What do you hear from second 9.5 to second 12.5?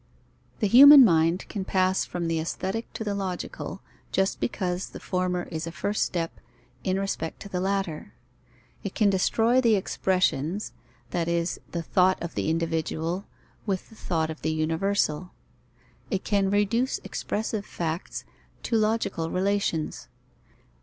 the expressions, that is, the thought of the